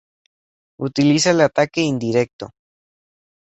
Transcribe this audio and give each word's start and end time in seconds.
Utiliza 0.79 1.29
el 1.29 1.41
ataque 1.41 1.81
indirecto. 1.81 2.49